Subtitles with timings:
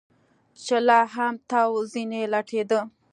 [0.63, 2.81] چې لا هم تاو ځنې لټېده.